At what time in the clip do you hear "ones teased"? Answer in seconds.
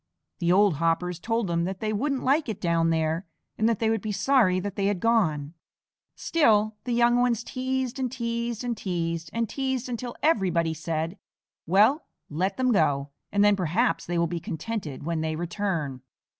7.21-7.99